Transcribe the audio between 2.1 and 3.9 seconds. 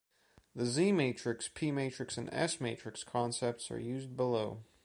and S-matrix concepts are